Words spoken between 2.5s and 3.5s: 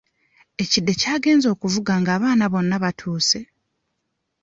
bonna batuuse.